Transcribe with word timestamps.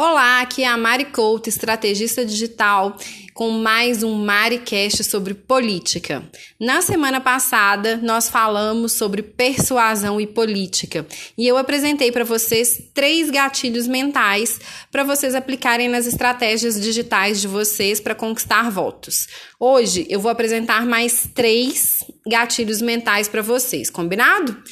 Olá, 0.00 0.42
aqui 0.42 0.62
é 0.62 0.68
a 0.68 0.76
Mari 0.76 1.06
Couto, 1.06 1.48
estrategista 1.48 2.24
digital, 2.24 2.96
com 3.34 3.50
mais 3.50 4.04
um 4.04 4.14
MariCast 4.14 5.02
sobre 5.02 5.34
política. 5.34 6.22
Na 6.56 6.80
semana 6.80 7.20
passada, 7.20 7.96
nós 7.96 8.28
falamos 8.28 8.92
sobre 8.92 9.24
persuasão 9.24 10.20
e 10.20 10.24
política 10.24 11.04
e 11.36 11.48
eu 11.48 11.56
apresentei 11.56 12.12
para 12.12 12.22
vocês 12.22 12.80
três 12.94 13.28
gatilhos 13.28 13.88
mentais 13.88 14.60
para 14.92 15.02
vocês 15.02 15.34
aplicarem 15.34 15.88
nas 15.88 16.06
estratégias 16.06 16.80
digitais 16.80 17.40
de 17.40 17.48
vocês 17.48 17.98
para 17.98 18.14
conquistar 18.14 18.70
votos. 18.70 19.26
Hoje 19.58 20.06
eu 20.08 20.20
vou 20.20 20.30
apresentar 20.30 20.86
mais 20.86 21.28
três 21.34 22.04
gatilhos 22.24 22.80
mentais 22.80 23.26
para 23.26 23.42
vocês, 23.42 23.90
combinado? 23.90 24.62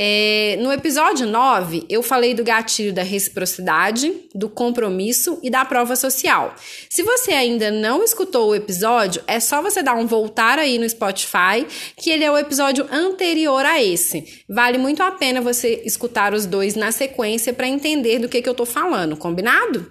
É, 0.00 0.56
no 0.60 0.72
episódio 0.72 1.26
9, 1.26 1.84
eu 1.88 2.04
falei 2.04 2.32
do 2.32 2.44
gatilho 2.44 2.92
da 2.92 3.02
reciprocidade, 3.02 4.12
do 4.32 4.48
compromisso 4.48 5.40
e 5.42 5.50
da 5.50 5.64
prova 5.64 5.96
social. 5.96 6.54
Se 6.88 7.02
você 7.02 7.32
ainda 7.32 7.68
não 7.72 8.04
escutou 8.04 8.50
o 8.50 8.54
episódio, 8.54 9.20
é 9.26 9.40
só 9.40 9.60
você 9.60 9.82
dar 9.82 9.96
um 9.96 10.06
voltar 10.06 10.56
aí 10.56 10.78
no 10.78 10.88
Spotify, 10.88 11.66
que 11.96 12.10
ele 12.10 12.22
é 12.22 12.30
o 12.30 12.38
episódio 12.38 12.86
anterior 12.92 13.66
a 13.66 13.82
esse. 13.82 14.44
Vale 14.48 14.78
muito 14.78 15.02
a 15.02 15.10
pena 15.10 15.40
você 15.40 15.82
escutar 15.84 16.32
os 16.32 16.46
dois 16.46 16.76
na 16.76 16.92
sequência 16.92 17.52
para 17.52 17.66
entender 17.66 18.20
do 18.20 18.28
que, 18.28 18.40
que 18.40 18.48
eu 18.48 18.54
tô 18.54 18.64
falando, 18.64 19.16
combinado? 19.16 19.90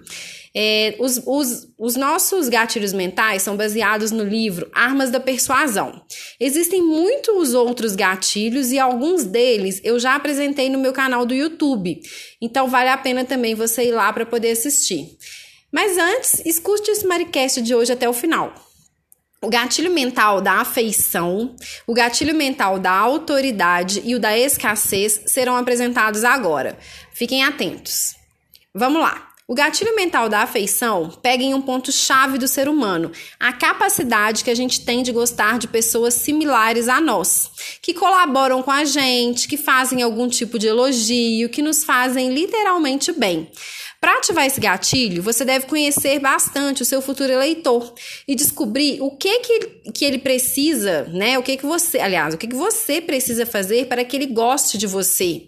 É, 0.54 0.96
os, 0.98 1.20
os, 1.26 1.68
os 1.78 1.96
nossos 1.96 2.48
gatilhos 2.48 2.92
mentais 2.92 3.42
são 3.42 3.56
baseados 3.56 4.10
no 4.10 4.24
livro 4.24 4.70
Armas 4.74 5.10
da 5.10 5.20
Persuasão. 5.20 6.02
Existem 6.40 6.82
muitos 6.82 7.54
outros 7.54 7.94
gatilhos 7.94 8.72
e 8.72 8.78
alguns 8.78 9.24
deles 9.24 9.80
eu 9.84 9.98
já 9.98 10.14
apresentei 10.14 10.68
no 10.68 10.78
meu 10.78 10.92
canal 10.92 11.26
do 11.26 11.34
YouTube. 11.34 12.00
Então 12.40 12.68
vale 12.68 12.88
a 12.88 12.96
pena 12.96 13.24
também 13.24 13.54
você 13.54 13.88
ir 13.88 13.92
lá 13.92 14.12
para 14.12 14.26
poder 14.26 14.50
assistir. 14.50 15.16
Mas 15.70 15.98
antes, 15.98 16.42
escute 16.46 16.90
esse 16.90 17.06
Maricast 17.06 17.60
de 17.60 17.74
hoje 17.74 17.92
até 17.92 18.08
o 18.08 18.12
final. 18.12 18.54
O 19.40 19.48
gatilho 19.48 19.92
mental 19.92 20.40
da 20.40 20.54
afeição, 20.54 21.54
o 21.86 21.94
gatilho 21.94 22.34
mental 22.34 22.78
da 22.78 22.90
autoridade 22.90 24.02
e 24.04 24.16
o 24.16 24.18
da 24.18 24.36
escassez 24.36 25.20
serão 25.26 25.54
apresentados 25.56 26.24
agora. 26.24 26.76
Fiquem 27.12 27.44
atentos. 27.44 28.16
Vamos 28.74 29.00
lá. 29.00 29.27
O 29.50 29.54
gatilho 29.54 29.96
mental 29.96 30.28
da 30.28 30.40
afeição 30.40 31.08
pega 31.22 31.42
em 31.42 31.54
um 31.54 31.62
ponto-chave 31.62 32.36
do 32.36 32.46
ser 32.46 32.68
humano, 32.68 33.10
a 33.40 33.50
capacidade 33.50 34.44
que 34.44 34.50
a 34.50 34.54
gente 34.54 34.84
tem 34.84 35.02
de 35.02 35.10
gostar 35.10 35.58
de 35.58 35.66
pessoas 35.66 36.12
similares 36.12 36.86
a 36.86 37.00
nós, 37.00 37.50
que 37.80 37.94
colaboram 37.94 38.62
com 38.62 38.70
a 38.70 38.84
gente, 38.84 39.48
que 39.48 39.56
fazem 39.56 40.02
algum 40.02 40.28
tipo 40.28 40.58
de 40.58 40.66
elogio, 40.66 41.48
que 41.48 41.62
nos 41.62 41.82
fazem 41.82 42.28
literalmente 42.34 43.10
bem. 43.10 43.50
Para 43.98 44.18
ativar 44.18 44.44
esse 44.44 44.60
gatilho, 44.60 45.22
você 45.22 45.46
deve 45.46 45.66
conhecer 45.66 46.20
bastante 46.20 46.82
o 46.82 46.84
seu 46.84 47.00
futuro 47.00 47.32
eleitor 47.32 47.94
e 48.28 48.34
descobrir 48.34 49.00
o 49.00 49.10
que 49.10 49.40
que, 49.40 49.60
que 49.92 50.04
ele 50.04 50.18
precisa, 50.18 51.04
né? 51.04 51.38
O 51.38 51.42
que 51.42 51.56
que 51.56 51.66
você, 51.66 51.98
aliás, 51.98 52.34
o 52.34 52.38
que 52.38 52.46
que 52.46 52.54
você 52.54 53.00
precisa 53.00 53.46
fazer 53.46 53.86
para 53.86 54.04
que 54.04 54.14
ele 54.14 54.26
goste 54.26 54.76
de 54.76 54.86
você. 54.86 55.46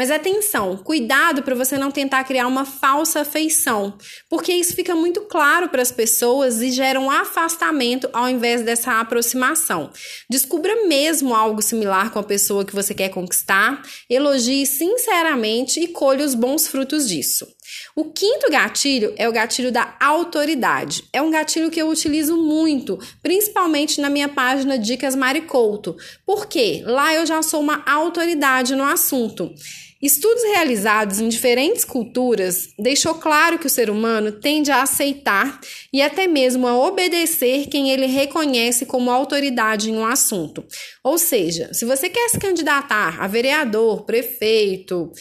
Mas 0.00 0.10
atenção, 0.10 0.78
cuidado 0.78 1.42
para 1.42 1.54
você 1.54 1.76
não 1.76 1.90
tentar 1.90 2.24
criar 2.24 2.46
uma 2.46 2.64
falsa 2.64 3.20
afeição, 3.20 3.98
porque 4.30 4.50
isso 4.50 4.74
fica 4.74 4.94
muito 4.94 5.20
claro 5.20 5.68
para 5.68 5.82
as 5.82 5.92
pessoas 5.92 6.62
e 6.62 6.70
gera 6.70 6.98
um 6.98 7.10
afastamento 7.10 8.08
ao 8.10 8.26
invés 8.26 8.62
dessa 8.62 8.98
aproximação. 8.98 9.90
Descubra 10.26 10.86
mesmo 10.86 11.34
algo 11.34 11.60
similar 11.60 12.10
com 12.10 12.18
a 12.18 12.22
pessoa 12.22 12.64
que 12.64 12.74
você 12.74 12.94
quer 12.94 13.10
conquistar, 13.10 13.82
elogie 14.08 14.64
sinceramente 14.64 15.78
e 15.78 15.88
colhe 15.88 16.24
os 16.24 16.34
bons 16.34 16.66
frutos 16.66 17.06
disso. 17.06 17.46
O 17.94 18.06
quinto 18.06 18.50
gatilho 18.50 19.12
é 19.16 19.28
o 19.28 19.32
gatilho 19.32 19.70
da 19.70 19.94
autoridade. 20.00 21.04
É 21.12 21.20
um 21.20 21.30
gatilho 21.30 21.70
que 21.70 21.80
eu 21.80 21.88
utilizo 21.88 22.36
muito, 22.36 22.98
principalmente 23.22 24.00
na 24.00 24.10
minha 24.10 24.28
página 24.28 24.78
Dicas 24.78 25.14
Maricouto. 25.14 25.96
Por 26.24 26.46
quê? 26.46 26.82
Lá 26.86 27.14
eu 27.14 27.26
já 27.26 27.42
sou 27.42 27.60
uma 27.60 27.82
autoridade 27.86 28.74
no 28.74 28.84
assunto. 28.84 29.52
Estudos 30.02 30.42
realizados 30.44 31.20
em 31.20 31.28
diferentes 31.28 31.84
culturas 31.84 32.70
deixou 32.78 33.16
claro 33.16 33.58
que 33.58 33.66
o 33.66 33.70
ser 33.70 33.90
humano 33.90 34.32
tende 34.32 34.70
a 34.70 34.82
aceitar 34.82 35.60
e 35.92 36.00
até 36.00 36.26
mesmo 36.26 36.66
a 36.66 36.74
obedecer 36.74 37.66
quem 37.66 37.90
ele 37.90 38.06
reconhece 38.06 38.86
como 38.86 39.10
autoridade 39.10 39.90
em 39.90 39.96
um 39.96 40.06
assunto. 40.06 40.64
Ou 41.04 41.18
seja, 41.18 41.74
se 41.74 41.84
você 41.84 42.08
quer 42.08 42.30
se 42.30 42.38
candidatar 42.38 43.20
a 43.22 43.26
vereador, 43.26 44.06
prefeito, 44.06 45.12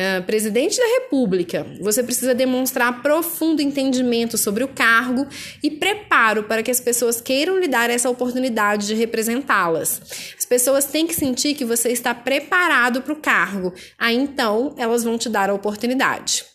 Uh, 0.00 0.22
presidente 0.22 0.78
da 0.78 0.86
República, 1.00 1.66
você 1.78 2.02
precisa 2.02 2.34
demonstrar 2.34 3.02
profundo 3.02 3.60
entendimento 3.60 4.38
sobre 4.38 4.64
o 4.64 4.68
cargo 4.68 5.26
e 5.62 5.70
preparo 5.70 6.44
para 6.44 6.62
que 6.62 6.70
as 6.70 6.80
pessoas 6.80 7.20
queiram 7.20 7.58
lhe 7.58 7.68
dar 7.68 7.90
essa 7.90 8.08
oportunidade 8.08 8.86
de 8.86 8.94
representá-las. 8.94 10.00
As 10.38 10.46
pessoas 10.46 10.86
têm 10.86 11.06
que 11.06 11.14
sentir 11.14 11.54
que 11.54 11.66
você 11.66 11.90
está 11.90 12.14
preparado 12.14 13.02
para 13.02 13.12
o 13.12 13.16
cargo, 13.16 13.74
aí 13.98 14.16
então 14.16 14.74
elas 14.78 15.04
vão 15.04 15.18
te 15.18 15.28
dar 15.28 15.50
a 15.50 15.54
oportunidade. 15.54 16.46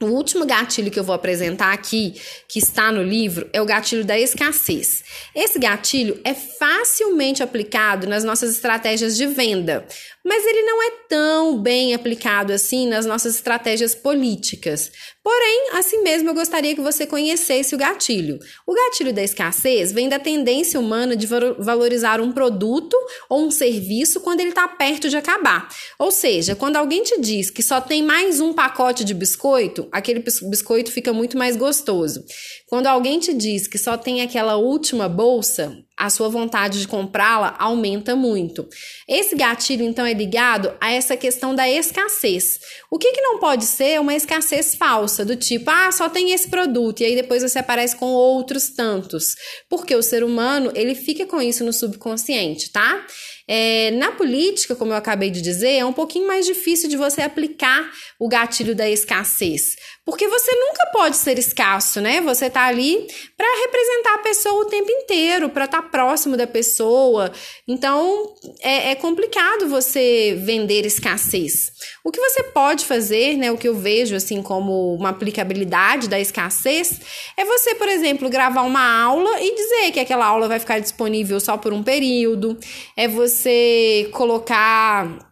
O 0.00 0.06
último 0.06 0.44
gatilho 0.44 0.90
que 0.90 1.00
eu 1.00 1.04
vou 1.04 1.14
apresentar 1.14 1.72
aqui, 1.72 2.20
que 2.46 2.58
está 2.58 2.92
no 2.92 3.02
livro, 3.02 3.48
é 3.50 3.62
o 3.62 3.64
gatilho 3.64 4.04
da 4.04 4.18
escassez. 4.18 5.02
Esse 5.34 5.58
gatilho 5.58 6.20
é 6.22 6.34
facilmente 6.34 7.42
aplicado 7.42 8.06
nas 8.06 8.22
nossas 8.22 8.50
estratégias 8.50 9.16
de 9.16 9.26
venda, 9.26 9.86
mas 10.22 10.44
ele 10.44 10.62
não 10.62 10.82
é 10.82 10.90
tão 11.08 11.62
bem 11.62 11.94
aplicado 11.94 12.52
assim 12.52 12.86
nas 12.86 13.06
nossas 13.06 13.36
estratégias 13.36 13.94
políticas. 13.94 14.90
Porém, 15.22 15.70
assim 15.72 16.02
mesmo 16.02 16.30
eu 16.30 16.34
gostaria 16.34 16.74
que 16.74 16.80
você 16.80 17.06
conhecesse 17.06 17.74
o 17.74 17.78
gatilho. 17.78 18.38
O 18.66 18.74
gatilho 18.74 19.12
da 19.12 19.22
escassez 19.22 19.92
vem 19.92 20.08
da 20.08 20.18
tendência 20.18 20.78
humana 20.78 21.16
de 21.16 21.26
valorizar 21.26 22.20
um 22.20 22.32
produto 22.32 22.96
ou 23.28 23.46
um 23.46 23.50
serviço 23.50 24.20
quando 24.20 24.40
ele 24.40 24.50
está 24.50 24.68
perto 24.68 25.08
de 25.08 25.16
acabar. 25.16 25.68
Ou 25.98 26.10
seja, 26.10 26.54
quando 26.54 26.76
alguém 26.76 27.02
te 27.02 27.20
diz 27.20 27.50
que 27.50 27.62
só 27.62 27.80
tem 27.80 28.02
mais 28.02 28.40
um 28.40 28.52
pacote 28.52 29.04
de 29.04 29.14
biscoito, 29.14 29.85
aquele 29.92 30.20
biscoito 30.20 30.90
fica 30.90 31.12
muito 31.12 31.36
mais 31.36 31.56
gostoso. 31.56 32.24
Quando 32.68 32.86
alguém 32.86 33.18
te 33.18 33.32
diz 33.32 33.66
que 33.66 33.78
só 33.78 33.96
tem 33.96 34.22
aquela 34.22 34.56
última 34.56 35.08
bolsa, 35.08 35.76
a 35.96 36.10
sua 36.10 36.28
vontade 36.28 36.80
de 36.80 36.88
comprá-la 36.88 37.56
aumenta 37.58 38.14
muito. 38.14 38.68
Esse 39.08 39.34
gatilho, 39.34 39.82
então, 39.82 40.04
é 40.04 40.12
ligado 40.12 40.74
a 40.80 40.92
essa 40.92 41.16
questão 41.16 41.54
da 41.54 41.68
escassez. 41.68 42.58
O 42.90 42.98
que, 42.98 43.12
que 43.12 43.20
não 43.20 43.38
pode 43.38 43.64
ser 43.64 44.00
uma 44.00 44.14
escassez 44.14 44.74
falsa, 44.74 45.24
do 45.24 45.36
tipo, 45.36 45.70
ah, 45.70 45.90
só 45.90 46.08
tem 46.08 46.32
esse 46.32 46.48
produto, 46.48 47.00
e 47.00 47.06
aí 47.06 47.14
depois 47.14 47.42
você 47.42 47.58
aparece 47.58 47.96
com 47.96 48.06
outros 48.06 48.68
tantos. 48.70 49.34
Porque 49.70 49.94
o 49.94 50.02
ser 50.02 50.22
humano, 50.22 50.70
ele 50.74 50.94
fica 50.94 51.24
com 51.24 51.40
isso 51.40 51.64
no 51.64 51.72
subconsciente, 51.72 52.70
tá? 52.70 53.06
É, 53.48 53.92
na 53.92 54.10
política, 54.10 54.74
como 54.74 54.92
eu 54.92 54.96
acabei 54.96 55.30
de 55.30 55.40
dizer, 55.40 55.76
é 55.76 55.84
um 55.84 55.92
pouquinho 55.92 56.26
mais 56.26 56.44
difícil 56.44 56.88
de 56.88 56.96
você 56.96 57.22
aplicar 57.22 57.90
o 58.18 58.28
gatilho 58.28 58.74
da 58.74 58.90
escassez. 58.90 59.76
Porque 60.06 60.28
você 60.28 60.52
nunca 60.52 60.86
pode 60.92 61.16
ser 61.16 61.36
escasso, 61.36 62.00
né? 62.00 62.20
Você 62.20 62.48
tá 62.48 62.64
ali 62.66 63.08
para 63.36 63.60
representar 63.62 64.14
a 64.14 64.18
pessoa 64.18 64.62
o 64.62 64.66
tempo 64.66 64.88
inteiro, 64.88 65.50
para 65.50 65.64
estar 65.64 65.82
tá 65.82 65.88
próximo 65.88 66.36
da 66.36 66.46
pessoa. 66.46 67.32
Então, 67.66 68.32
é, 68.62 68.92
é 68.92 68.94
complicado 68.94 69.68
você 69.68 70.38
vender 70.44 70.86
escassez. 70.86 71.72
O 72.04 72.12
que 72.12 72.20
você 72.20 72.44
pode 72.44 72.84
fazer, 72.84 73.36
né? 73.36 73.50
O 73.50 73.58
que 73.58 73.66
eu 73.66 73.74
vejo 73.74 74.14
assim 74.14 74.40
como 74.40 74.94
uma 74.94 75.08
aplicabilidade 75.08 76.08
da 76.08 76.20
escassez 76.20 77.00
é 77.36 77.44
você, 77.44 77.74
por 77.74 77.88
exemplo, 77.88 78.30
gravar 78.30 78.62
uma 78.62 79.02
aula 79.02 79.42
e 79.42 79.56
dizer 79.56 79.90
que 79.90 79.98
aquela 79.98 80.24
aula 80.24 80.46
vai 80.46 80.60
ficar 80.60 80.78
disponível 80.78 81.40
só 81.40 81.56
por 81.56 81.72
um 81.72 81.82
período. 81.82 82.56
É 82.96 83.08
você 83.08 84.08
colocar 84.12 85.25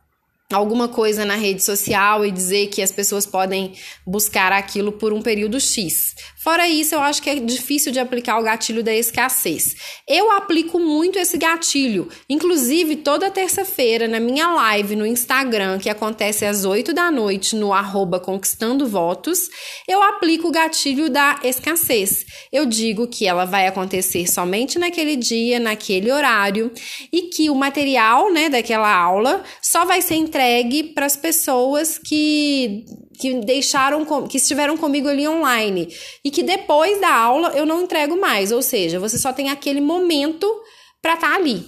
alguma 0.55 0.89
coisa 0.89 1.25
na 1.25 1.35
rede 1.37 1.63
social 1.63 2.25
e 2.25 2.31
dizer 2.31 2.69
que 2.69 2.83
as 2.83 2.93
pessoas 2.93 3.27
podem 3.27 3.75
buscar 4.07 4.53
aquilo 4.53 4.93
por 4.93 5.13
um 5.13 5.21
período 5.21 5.61
X. 5.61 6.15
Fora 6.45 6.69
isso, 6.69 6.95
eu 6.95 7.01
acho 7.01 7.23
que 7.23 7.31
é 7.31 7.37
difícil 7.37 7.91
de 7.91 7.99
aplicar 7.99 8.39
o 8.39 8.43
gatilho 8.43 8.85
da 8.85 8.95
escassez. 8.95 9.77
Eu 10.07 10.31
aplico 10.31 10.79
muito 10.79 11.19
esse 11.19 11.39
gatilho, 11.39 12.09
inclusive 12.29 12.97
toda 12.97 13.31
terça-feira 13.31 14.07
na 14.07 14.21
minha 14.21 14.51
live 14.53 14.95
no 14.95 15.07
Instagram, 15.07 15.79
que 15.79 15.89
acontece 15.89 16.45
às 16.45 16.67
8 16.67 16.93
da 16.93 17.11
noite 17.11 17.57
no 17.57 17.73
arroba 17.73 18.21
Conquistando 18.21 18.87
Votos, 18.87 19.49
eu 19.89 20.03
aplico 20.03 20.49
o 20.49 20.53
gatilho 20.53 21.09
da 21.09 21.41
escassez. 21.43 22.27
Eu 22.53 22.67
digo 22.67 23.07
que 23.07 23.27
ela 23.27 23.47
vai 23.47 23.67
acontecer 23.67 24.31
somente 24.31 24.79
naquele 24.79 25.17
dia, 25.17 25.59
naquele 25.59 26.13
horário, 26.13 26.71
e 27.11 27.23
que 27.23 27.49
o 27.49 27.55
material 27.55 28.31
né, 28.31 28.51
daquela 28.51 28.95
aula 28.95 29.43
só 29.63 29.87
vai 29.87 30.03
ser 30.03 30.17
entregue 30.45 30.85
para 30.95 31.07
as 31.07 31.17
pessoas 31.17 31.99
que 31.99 32.85
que 33.17 33.33
deixaram, 33.35 34.05
que 34.27 34.39
estiveram 34.39 34.77
comigo 34.77 35.09
ali 35.09 35.27
online 35.29 35.89
e 36.25 36.33
que 36.33 36.43
depois 36.43 37.01
da 37.01 37.15
aula 37.15 37.51
eu 37.51 37.65
não 37.65 37.83
entrego 37.83 38.21
mais, 38.21 38.51
ou 38.51 38.61
seja, 38.61 38.99
você 38.99 39.17
só 39.17 39.33
tem 39.33 39.51
aquele 39.51 39.81
momento 39.81 40.53
para 41.01 41.15
estar 41.15 41.31
tá 41.31 41.37
ali. 41.37 41.63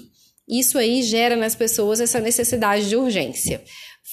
Isso 0.48 0.76
aí 0.76 1.04
gera 1.04 1.36
nas 1.36 1.54
pessoas 1.54 2.00
essa 2.00 2.18
necessidade 2.18 2.88
de 2.88 2.96
urgência. 2.96 3.62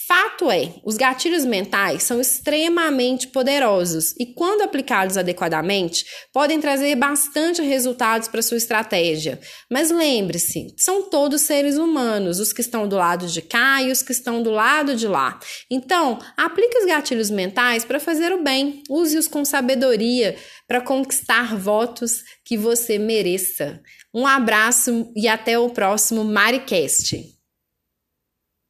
Fato 0.07 0.49
é, 0.49 0.73
os 0.83 0.97
gatilhos 0.97 1.45
mentais 1.45 2.01
são 2.01 2.19
extremamente 2.19 3.27
poderosos 3.27 4.15
e, 4.19 4.25
quando 4.25 4.63
aplicados 4.63 5.17
adequadamente, 5.17 6.03
podem 6.33 6.59
trazer 6.59 6.95
bastante 6.95 7.61
resultados 7.61 8.27
para 8.27 8.41
sua 8.41 8.57
estratégia. 8.57 9.39
Mas 9.71 9.91
lembre-se, 9.91 10.73
são 10.79 11.09
todos 11.11 11.43
seres 11.43 11.77
humanos, 11.77 12.39
os 12.39 12.51
que 12.51 12.61
estão 12.61 12.87
do 12.87 12.95
lado 12.95 13.27
de 13.27 13.39
cá 13.43 13.83
e 13.83 13.91
os 13.91 14.01
que 14.01 14.11
estão 14.11 14.41
do 14.41 14.49
lado 14.49 14.95
de 14.95 15.07
lá. 15.07 15.39
Então, 15.69 16.17
aplique 16.35 16.79
os 16.79 16.85
gatilhos 16.85 17.29
mentais 17.29 17.85
para 17.85 17.99
fazer 17.99 18.33
o 18.33 18.41
bem, 18.41 18.81
use-os 18.89 19.27
com 19.27 19.45
sabedoria 19.45 20.35
para 20.67 20.81
conquistar 20.81 21.55
votos 21.55 22.23
que 22.43 22.57
você 22.57 22.97
mereça. 22.97 23.79
Um 24.11 24.25
abraço 24.25 25.11
e 25.15 25.27
até 25.27 25.59
o 25.59 25.69
próximo 25.69 26.23
Maricast. 26.23 27.42